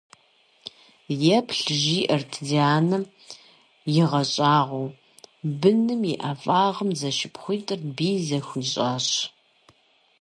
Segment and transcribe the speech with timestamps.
[1.37, 3.03] -Еплъ,- жиӀэрт ди анэм
[3.99, 4.89] игъэщӀагъуэу,-
[5.59, 9.07] быным и ӀэфӀагъым зэшыпхъуитӀыр бий зэхуищӀащ.